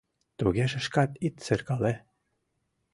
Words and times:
—Тугеже 0.39 0.79
шкат 0.85 1.11
ит 1.27 1.35
серкале. 1.45 1.93